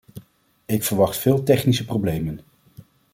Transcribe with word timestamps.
Ik 0.65 0.83
verwacht 0.83 1.17
veel 1.17 1.43
technische 1.43 1.85
problemen. 1.85 2.39